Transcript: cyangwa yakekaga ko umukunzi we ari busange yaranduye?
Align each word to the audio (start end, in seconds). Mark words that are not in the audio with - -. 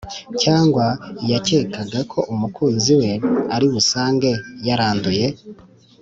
cyangwa 0.41 0.85
yakekaga 1.31 1.99
ko 2.11 2.19
umukunzi 2.33 2.91
we 2.99 3.09
ari 3.55 3.67
busange 3.73 4.29
yaranduye? 4.67 5.27